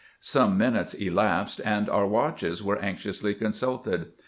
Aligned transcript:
Some 0.19 0.57
minutes 0.57 0.95
elapsed, 0.95 1.61
and 1.63 1.87
our 1.87 2.07
watches 2.07 2.63
were 2.63 2.79
anxiously 2.81 3.35
consulted. 3.35 4.07